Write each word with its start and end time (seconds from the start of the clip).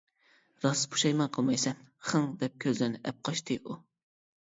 -راست 0.63 0.87
پۇشايمان 0.95 1.29
قىلمايسەن؟ 1.37 1.79
-خىڭ. 2.09 2.27
دەپ 2.43 2.59
كۆزلىرىنى 2.67 3.07
ئەپقاچتى 3.09 3.63
ئۇ. 3.65 3.83